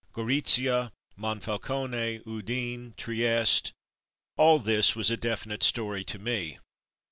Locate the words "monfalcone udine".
1.15-2.95